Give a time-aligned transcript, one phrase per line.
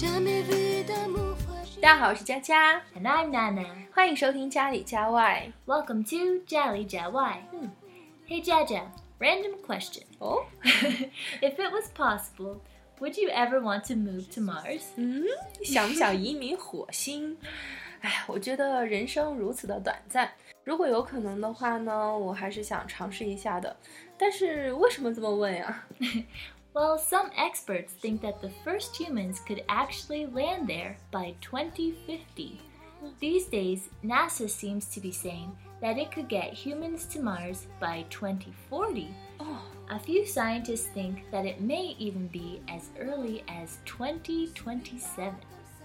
[0.00, 0.06] 大
[1.82, 3.66] 家好，我是佳佳，And I'm Nana.
[3.92, 5.52] 欢迎收听家里家外。
[5.66, 7.36] Welcome to Jolly Jawai.
[8.26, 8.84] Hey Jaja,
[9.18, 10.04] random question.
[10.18, 10.46] 哦
[11.42, 12.60] ，if it was possible,
[13.00, 14.84] would you ever want to move to Mars?
[14.96, 15.22] 嗯，
[15.62, 17.36] 想不想移民火星？
[18.00, 20.30] 哎，我觉得人生如此的短暂，
[20.64, 23.76] 如果有可能的话呢，我还是想尝试一下的。
[24.16, 25.84] 但是为什么这么问呀？
[26.73, 32.59] Well, some experts think that the first humans could actually land there by 2050.
[33.19, 38.03] These days, NASA seems to be saying that it could get humans to Mars by
[38.09, 39.07] 2040.
[39.39, 45.31] 哦， A few scientists think that it may even be as early as 2027.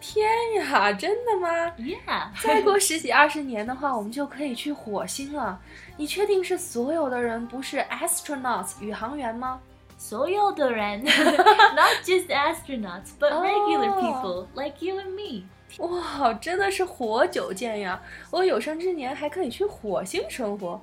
[0.01, 1.71] 天呀，真的吗？
[1.77, 2.31] Yeah.
[2.43, 5.61] 再过十几二十年的话，我们就可以去火星了。
[5.99, 9.61] 你确定是所有的人不是 astronauts 宇航员吗？
[10.05, 11.03] Soyodoren.
[11.05, 14.01] Not just astronauts, but regular Oh.
[14.01, 15.45] people like you and me.
[15.79, 18.03] 哇，真的是活久见呀！
[18.33, 20.81] 我有生之年还可以去火星生活。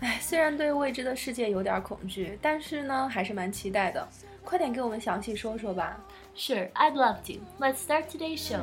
[0.00, 4.06] 哎，虽然对未知的世界有点恐惧，但是呢，还是蛮期待的。
[4.44, 5.98] 快点给我们详细说说吧。
[6.36, 7.40] Sure, I'd love to.
[7.58, 8.60] Let's start today's show.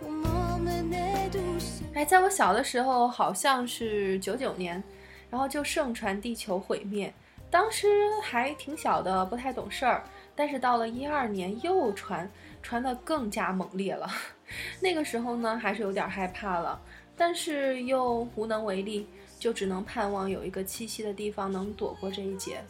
[0.00, 1.94] pour m'emmener doucement.
[1.94, 4.82] 哎，在我小的时候，好像是九九年，
[5.30, 7.12] 然后就盛传地球毁灭，
[7.50, 7.88] 当时
[8.22, 10.04] 还挺小的，不太懂事儿。
[10.34, 12.30] 但是到了一二年又传，
[12.62, 14.10] 传得更加猛烈了。
[14.80, 16.78] 那个时候呢，还是有点害怕了，
[17.16, 19.06] 但是又无能为力，
[19.38, 22.62] 就只能盼望有一个栖息的地方能躲过这一劫。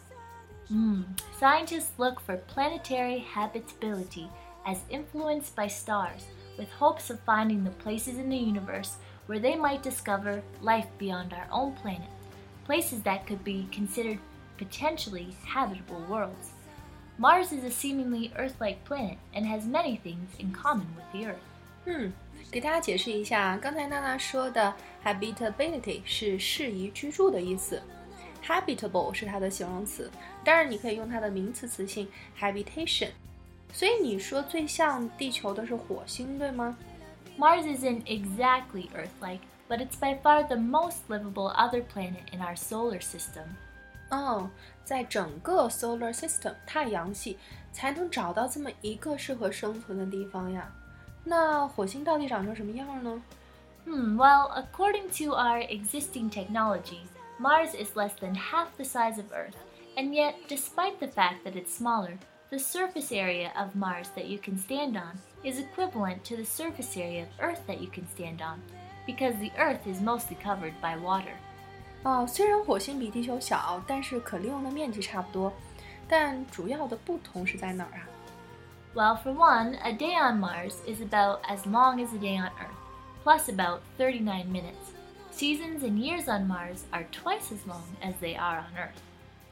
[0.69, 1.03] Hmm.
[1.39, 4.27] Scientists look for planetary habitability
[4.65, 6.23] as influenced by stars,
[6.57, 8.93] with hopes of finding the places in the universe
[9.27, 12.09] where they might discover life beyond our own planet,
[12.65, 14.19] places that could be considered
[14.61, 16.51] potentially habitable worlds.
[17.17, 21.29] Mars is a seemingly Earth like planet and has many things in common with the
[21.29, 21.37] Earth.
[21.85, 22.13] 嗯，
[22.51, 27.81] 给大家解释一下，刚才娜娜说的 habitability 是适宜居住的意思，
[28.45, 30.11] habitable 是它的形容词，
[30.43, 32.07] 当然你可以用它的名词词性
[32.39, 33.09] habitation。
[33.73, 36.77] 所以你说最像地球的是火星，对吗？
[37.37, 42.41] Mars isn't exactly Earth like, but it's by far the most livable other planet in
[42.41, 43.43] our solar system.
[44.11, 44.49] 哦，
[44.83, 47.37] 在整个 solar system 太阳系
[47.71, 50.71] 才能找到这么一个适合生存的地方呀。
[51.23, 53.21] 那火星到底长成什么样呢？
[53.85, 57.01] Hmm, well, according to our existing technology,
[57.39, 59.55] Mars is less than half the size of Earth,
[59.95, 62.17] and yet, despite the fact that it's smaller,
[62.49, 66.97] the surface area of Mars that you can stand on is equivalent to the surface
[66.97, 68.59] area of Earth that you can stand on,
[69.05, 71.37] because the Earth is mostly covered by water.
[72.04, 75.52] 哦，虽然火星比地球小，但是可利用的面积差不多，
[76.08, 78.08] 但主要的不同是在哪儿啊
[78.94, 83.24] ？Well, for one, a day on Mars is about as long as a day on Earth,
[83.24, 84.92] plus about 39 minutes.
[85.32, 88.98] Seasons and years on Mars are twice as long as they are on Earth.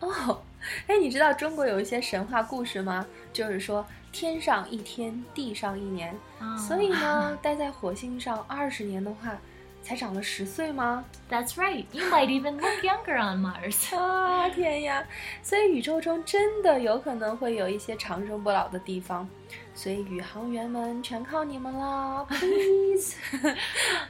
[0.01, 0.41] 哦，
[0.87, 3.07] 哎，你知道中国有一些神话故事吗？
[3.33, 6.15] 就是说天上一天，地上一年，
[6.59, 9.39] 所以呢，待在火星上二十年的话，
[9.82, 11.06] 才长了十岁吗？
[11.30, 11.86] That's right.
[11.92, 13.96] You might even look younger on Mars.
[13.96, 15.06] 啊，天呀！
[15.44, 19.30] 所以宇宙中真的有可能会有一些长生不老的地方，
[19.76, 23.14] 所以宇航员们全靠你们啦，please！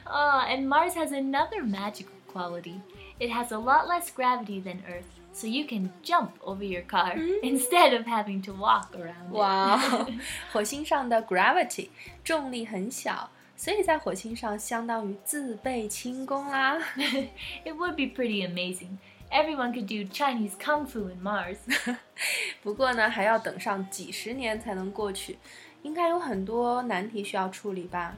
[0.04, 2.80] Ah, and Mars has another magical quality.
[3.18, 7.16] It has a lot less gravity than Earth, so you can jump over your car
[7.42, 9.30] instead of having to walk around.
[9.30, 9.32] it.
[9.32, 10.06] 哇哦，
[10.52, 11.88] 火星上的 gravity
[12.24, 16.78] 重力很小， 所以在火星上相当于自备轻功啦。
[17.64, 18.98] it would be pretty amazing.
[19.30, 21.58] Everyone could do Chinese kung fu in Mars.
[22.62, 25.38] 不过呢，还要等上几十年才能过去，
[25.82, 28.14] 应该有很多难题需要处理吧？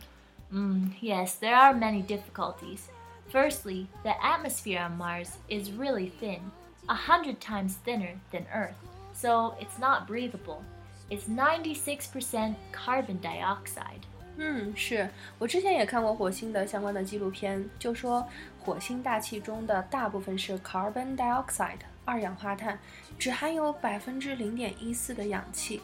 [0.52, 2.88] Mm, yes, there are many difficulties.
[3.31, 6.40] Firstly, the atmosphere on Mars is really thin,
[6.87, 8.76] a hundred times thinner than Earth,
[9.14, 10.62] so it's not breathable.
[11.10, 14.06] It's 96% carbon dioxide.
[14.37, 15.08] 嗯，是
[15.38, 18.25] 我之前也看过火星的相关的纪录片，就说
[18.60, 22.78] 火星大气中的大部分是 carbon dioxide 二氧化碳，
[23.19, 25.82] 只含有百分之零点一四的氧气，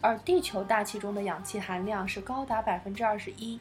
[0.00, 3.58] 而地球大气中的氧气含量是高达百分之二十一。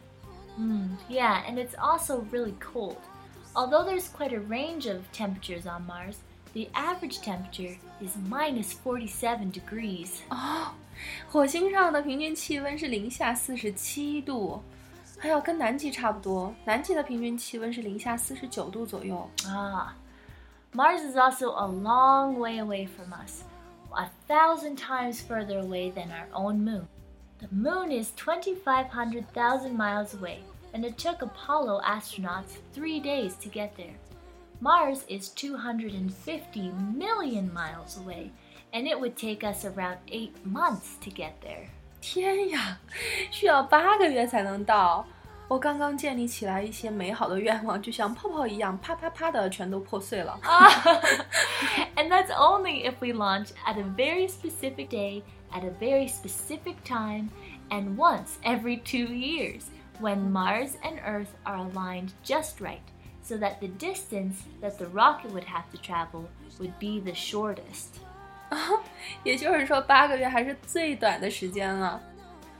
[0.55, 2.97] Mm, yeah, and it's also really cold.
[3.53, 6.17] Although there's quite a range of temperatures on Mars,
[6.53, 10.09] the average temperature is minus 47 degrees.
[10.29, 10.73] 哦，
[11.29, 14.61] 火星上的平均气温是零下四十七度，
[15.17, 19.29] 还有跟南极差不多，南极的平均气温是零下四十九度左右。
[19.45, 19.89] Ah.
[20.73, 23.43] Mars is also a long way away from us,
[23.91, 26.87] a thousand times further away than our own moon.
[27.39, 30.39] The moon is 2,500,000 miles away,
[30.73, 33.95] and it took Apollo astronauts three days to get there.
[34.59, 38.31] Mars is 250 million miles away,
[38.73, 41.67] and it would take us around eight months to get there.
[41.99, 42.77] 天呀，
[43.31, 45.05] 需要八个月才能到。
[45.47, 50.37] 我刚刚建立起来一些美好的愿望，就像泡泡一样，啪啪啪的全都破碎了。
[51.95, 56.75] and that's only if we launch at a very specific day, at a very specific
[56.83, 57.29] time,
[57.69, 59.63] and once every two years,
[60.01, 62.83] when Mars and Earth are aligned just right,
[63.23, 66.25] so that the distance that the rocket would have to travel
[66.59, 68.01] would be the shortest.
[69.23, 72.01] 也就是说，八个月还是最短的时间了。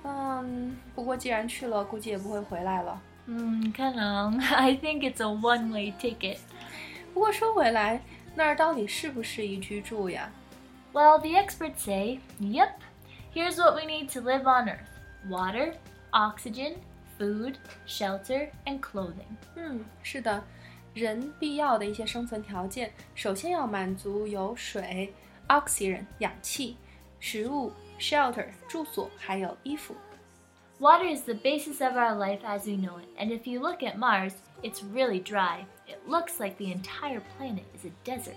[0.04, 3.02] 嗯，不过既然去了，估计也不会回来了。
[3.28, 3.72] Hmm,
[4.56, 6.38] I think it's a one-way ticket.
[7.14, 8.02] 不过说回来，
[8.36, 10.30] 那儿到底适不适宜居住呀？
[10.94, 12.72] Well, the experts say, yep,
[13.34, 15.74] here's what we need to live on Earth water,
[16.12, 16.76] oxygen,
[17.20, 17.56] food,
[17.86, 19.36] shelter, and clothing.
[19.56, 20.44] 嗯，是的，
[20.94, 25.14] 人必要的一些生存条件，首先要满足有水
[25.48, 26.78] （oxygen）、氧气、
[27.20, 29.96] 食物 （shelter）、住所，还有衣服。
[30.80, 33.82] Water is the basis of our life as we know it, and if you look
[33.82, 35.66] at Mars, it's really dry.
[35.88, 38.36] It looks like the entire planet is a desert.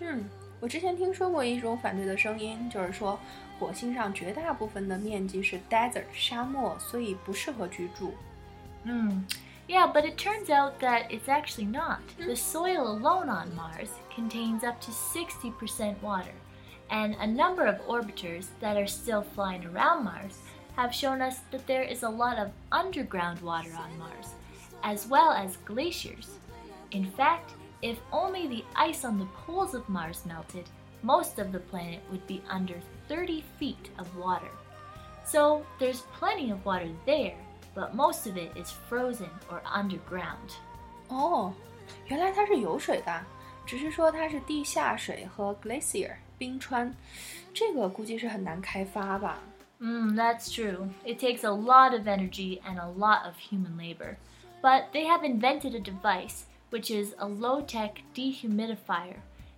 [0.00, 0.24] 嗯，
[0.60, 3.18] 我之前听说过一种反对的声音，就是说
[3.58, 8.14] 火星上绝大部分的面积是 desert 沙漠，所以不适合居住。
[8.86, 9.24] Hmm.
[9.68, 12.00] Yeah, but it turns out that it's actually not.
[12.18, 16.32] The soil alone on Mars contains up to 60% water,
[16.90, 20.38] and a number of orbiters that are still flying around Mars
[20.76, 24.34] have shown us that there is a lot of underground water on Mars,
[24.82, 26.38] as well as glaciers.
[26.90, 30.68] In fact, if only the ice on the poles of Mars melted,
[31.02, 32.76] most of the planet would be under
[33.08, 34.50] 30 feet of water.
[35.24, 37.34] So there's plenty of water there,
[37.74, 40.52] but most of it is frozen or underground.
[41.08, 41.52] 哦，
[42.06, 43.24] 原来它是有水的，
[43.66, 46.94] 只是说它是地下水和 glacier 冰川，
[47.54, 49.38] 这个估计是很难开发吧。
[49.80, 50.90] Mm, that's true.
[51.04, 54.16] It takes a lot of energy and a lot of human labor.
[54.62, 59.16] But they have invented a device, which is a low tech dehumidifier.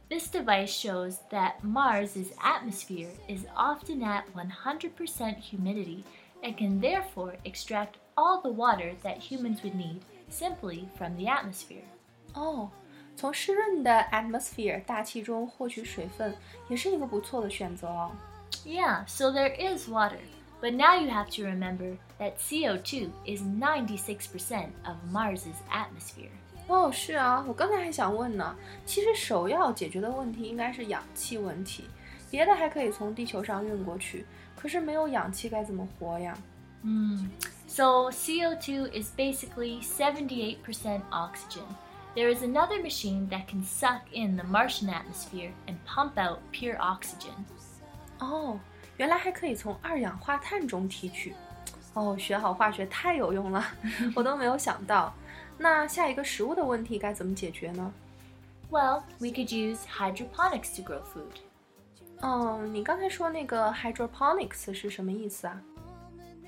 [0.09, 6.05] This device shows that Mars' atmosphere is often at 100% humidity
[6.43, 11.85] and can therefore extract all the water that humans would need simply from the atmosphere.
[12.35, 12.71] 哦，
[13.19, 16.35] 从湿润的 atmosphere 大气中获取水分，
[16.69, 18.11] 也是一个不错的选择哦。
[18.65, 20.19] Yeah, so there is water.
[20.61, 26.31] But now you have to remember that CO2 is 96% of Mars' atmosphere.
[26.67, 28.57] 哦，是啊，我刚才还想问呢，
[28.87, 31.85] 其实首要解决的问题应该是氧气问题，
[32.31, 34.25] 别的还可以从地球上运过去，
[34.57, 36.37] 可是没有氧气该怎么活呀？
[37.67, 40.57] So CO2 is basically 78%
[41.11, 41.67] oxygen.
[42.19, 46.77] There is another machine that can suck in the Martian atmosphere and pump out pure
[46.79, 47.45] oxygen.
[48.21, 48.61] 哦，
[48.97, 51.35] 原来还可以从二氧化碳中提取。
[51.95, 53.65] 哦，学好化学太有用了，
[54.15, 55.13] 我都没有想到。
[55.59, 57.93] 那下一个食物的问题该怎么解决呢？
[58.71, 61.41] Well, we could use hydroponics to grow food.
[62.21, 65.61] 嗯，你刚才说那个 hydroponics 是什么意思啊？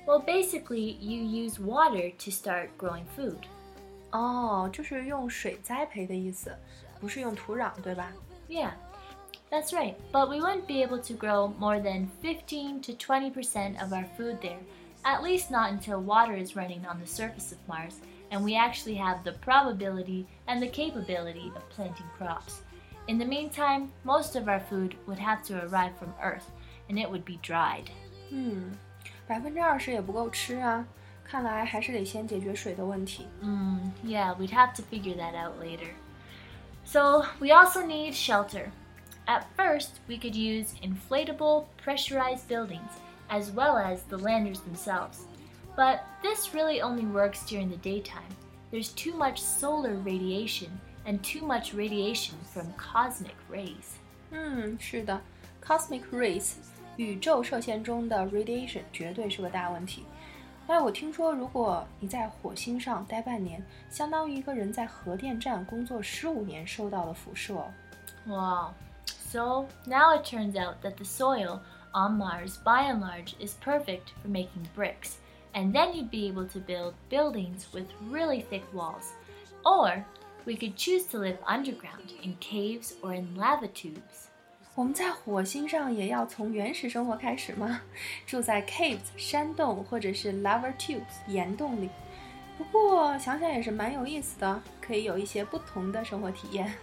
[0.05, 3.39] Well, basically, you use water to start growing food.
[4.11, 6.55] 哦，就是用水栽培的意思，
[6.99, 8.11] 不是用土壤，对吧？
[8.49, 8.71] Yeah,
[9.49, 9.95] that's right.
[10.11, 14.39] But we wouldn't be able to grow more than 15 to 20% of our food
[14.41, 14.59] there,
[15.03, 17.99] at least not until water is running on the surface of Mars
[18.31, 22.61] and we actually have the probability and the capability of planting crops.
[23.07, 26.49] In the meantime, most of our food would have to arrive from Earth
[26.89, 27.85] and it would be dried.
[28.31, 28.71] 嗯，
[29.27, 30.85] 百分之二十也不够吃啊，
[31.31, 33.27] 看来还是得先解决水的问题。
[33.41, 35.91] Mm, yeah, we'd have to figure that out later.
[36.85, 38.71] So, we also need shelter.
[39.25, 42.91] At first, we could use inflatable, pressurized buildings,
[43.27, 45.25] as well as the landers themselves.
[45.75, 48.33] But this really only works during the daytime.
[48.71, 53.97] There's too much solar radiation and too much radiation from cosmic rays.
[54.31, 55.21] 嗯，是的，
[55.61, 56.53] cosmic rays，
[56.95, 60.03] 宇宙射线中的 radiation 绝对是个大问题。
[60.67, 67.71] 哎，我听说，如果你在火星上待半年，相当于一个人在核电站工作十五年受到的辐射哦。
[68.25, 68.73] Wow.
[69.05, 71.59] So, now it turns out that the soil
[71.93, 75.15] on Mars, by and large, is perfect for making bricks.
[75.53, 79.13] And then you'd be able to build buildings with really thick walls.
[79.65, 80.05] Or
[80.45, 84.29] we could choose to live underground in caves or in lava tubes.
[84.74, 87.82] 我们在火星上也要从原始生活开始吗？
[88.26, 91.90] 住在 caves 山洞或者是 lava tubes 岩洞里。
[92.57, 96.73] 不过想想也是蛮有意思的，可以有一些不同的生活体验。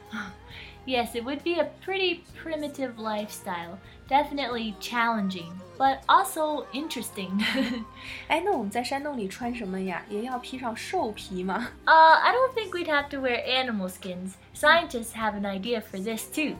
[0.86, 3.78] Yes, it would be a pretty primitive lifestyle.
[4.06, 7.42] Definitely challenging, but also interesting.
[8.28, 10.02] 哎，那我们在山洞里穿什么呀？
[10.10, 11.68] 也要披上兽皮吗？
[11.86, 14.34] uh, I don't think we'd have to wear animal skins.
[14.54, 16.56] Scientists have an idea for this too.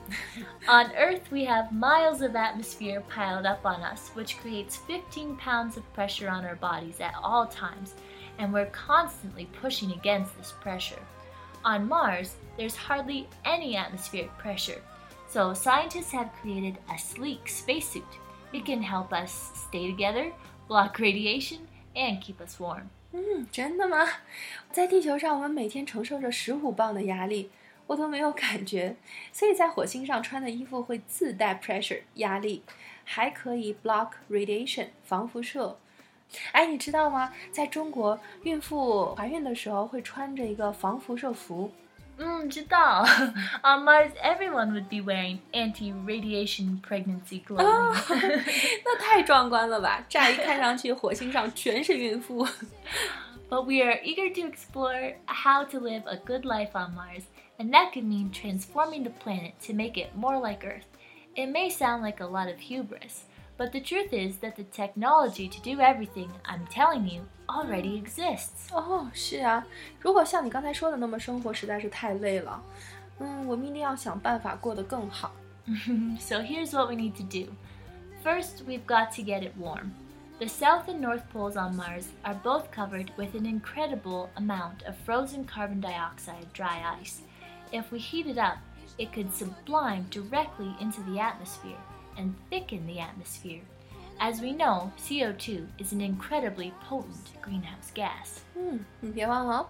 [0.66, 5.76] on Earth, we have miles of atmosphere piled up on us, which creates 15 pounds
[5.76, 7.94] of pressure on our bodies at all times,
[8.38, 11.00] and we're constantly pushing against this pressure.
[11.64, 14.80] On Mars, there's hardly any atmospheric pressure,
[15.28, 18.04] so scientists have created a sleek spacesuit.
[18.52, 20.32] It can help us stay together,
[20.68, 21.60] block radiation,
[21.96, 22.90] and keep us warm.
[23.12, 24.06] 嗯，真的吗？
[24.70, 27.50] 在地球上，我们每天承受着十五磅的压力，
[27.86, 28.96] 我都没有感觉。
[29.32, 32.64] 所以在火星上穿的衣服会自带 pressure 压力，
[33.04, 35.78] 还可以 block radiation 防辐射。
[36.52, 37.32] 哎，你知道吗？
[37.52, 41.70] 在中国，孕妇怀孕的时候会穿着一个防辐射服。
[42.16, 43.04] Mm, 知道.
[43.62, 48.44] On Mars, everyone would be wearing anti-radiation pregnancy clothing.
[48.84, 50.04] 那太壮观了吧！
[50.08, 52.46] 乍一看上去，火星上全是孕妇。
[53.50, 57.24] but we are eager to explore how to live a good life on Mars,
[57.58, 60.86] and that could mean transforming the planet to make it more like Earth.
[61.34, 63.24] It may sound like a lot of hubris,
[63.58, 68.70] but the truth is that the technology to do everything I'm telling you already exists.
[68.72, 69.64] 哦，是啊，
[70.00, 72.62] 如果像你刚才说的那么生活，实在是太累了。
[73.18, 75.32] 嗯，我们一定要想办法过得更好。
[76.18, 77.52] so here's what we need to do.
[78.22, 79.92] First, we've got to get it warm.
[80.38, 84.96] The South and North Poles on Mars are both covered with an incredible amount of
[85.06, 87.20] frozen carbon dioxide dry ice.
[87.70, 88.58] If we heat it up,
[88.98, 91.78] it could sublime directly into the atmosphere
[92.18, 93.62] and thicken the atmosphere.
[94.20, 98.38] As we know, CO2 is an incredibly potent greenhouse gas.
[98.54, 99.66] 嗯，你别忘了哦，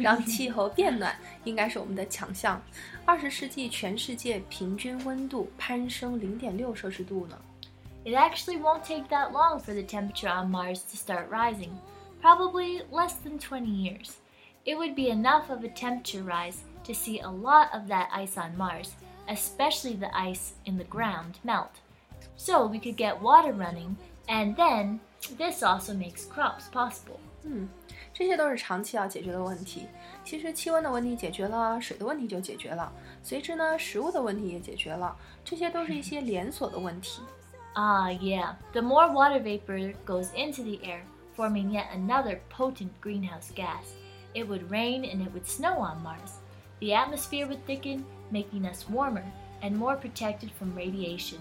[0.00, 2.62] 让气候变暖应该是我们的强项。
[3.04, 7.36] 二十世纪全世界平均温度攀升零点六摄氏度呢。
[8.04, 11.70] It actually won't take that long for the temperature on Mars to start rising,
[12.20, 14.12] probably less than 20 years.
[14.64, 18.36] It would be enough of a temperature rise to see a lot of that ice
[18.36, 18.94] on Mars,
[19.28, 21.80] especially the ice in the ground, melt.
[22.36, 23.96] So we could get water running,
[24.28, 25.00] and then
[25.36, 27.18] this also makes crops possible.
[27.44, 27.68] 嗯，
[28.14, 29.86] 这些都是长期要解决的问题。
[30.24, 35.16] 其实气温的问题解决了，水的问题就解决了，随之呢，食物的问题也解决了。
[35.44, 37.20] 这些都是一些连锁的问题。
[37.74, 38.54] Ah, yeah.
[38.72, 41.00] The more water vapor goes into the air,
[41.36, 43.86] forming yet another potent greenhouse gas,
[44.34, 46.38] it would rain and it would snow on Mars.
[46.80, 49.24] The atmosphere would thicken, making us warmer
[49.60, 51.38] and more protected from radiation.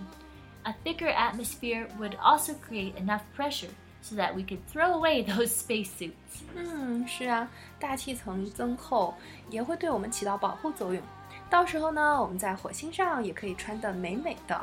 [0.64, 3.72] A thicker atmosphere would also create enough pressure
[4.02, 6.44] so that we could throw away those spacesuits.
[6.56, 7.48] 嗯，是啊，
[7.80, 9.16] 大气层增厚
[9.50, 11.02] 也会对我们起到保护作用。
[11.50, 14.62] 到时候呢，我们在火星上也可以穿得美美的。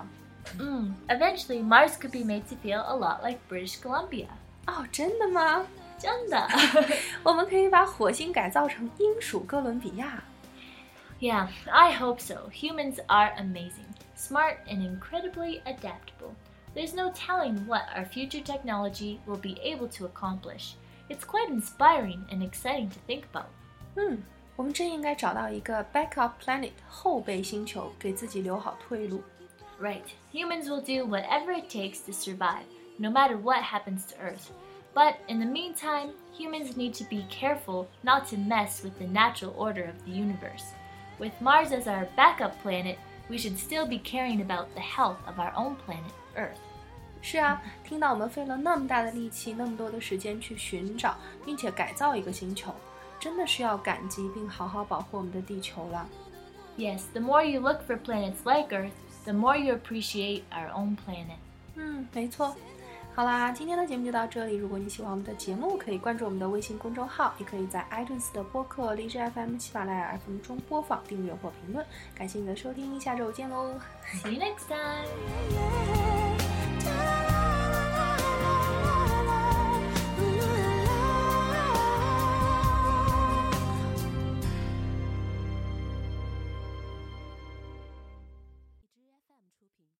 [0.58, 0.94] Mm.
[1.08, 4.26] Eventually, Mars could be made to feel a lot like British Columbia.
[4.66, 5.66] 哦，真的吗？
[5.98, 6.48] 真的。
[7.22, 10.22] 我们可以把火星改造成英属哥伦比亚。
[11.20, 12.48] Yeah, I hope so.
[12.52, 16.34] Humans are amazing, smart, and incredibly adaptable.
[16.74, 20.74] There's no telling what our future technology will be able to accomplish.
[21.08, 23.48] It's quite inspiring and exciting to think about.
[23.96, 24.22] 嗯，
[24.54, 29.22] 我们真应该找到一个 backup planet 后备星球，给自己留好退路。
[29.80, 32.66] Right, humans will do whatever it takes to survive,
[32.98, 34.50] no matter what happens to Earth.
[34.94, 39.54] But in the meantime, humans need to be careful not to mess with the natural
[39.56, 40.64] order of the universe.
[41.18, 42.96] With Mars as our backup planet,
[43.28, 46.58] we should still be caring about the health of our own planet, Earth.
[47.20, 52.72] 是啊，听到我们费了那么大的力气，那么多的时间去寻找并且改造一个星球，
[53.18, 56.08] 真的是要感激并好好保护我们的地球了。
[56.76, 58.92] Yes, the more you look for planets like Earth,
[59.24, 61.38] the more you appreciate our own planet.
[61.74, 62.54] 嗯，没错。
[63.15, 64.55] 好啦，今天的节目就到这里。
[64.55, 71.85] 如果你喜欢我们的节目，可以关注我们的微信公众号，也可以在 iTunes 的播客、荔枝 FM、喜马拉雅 FM 中播放、订阅或评论。
[72.15, 73.75] 感谢你的收听，下周见喽
[74.23, 76.12] ！See you next time!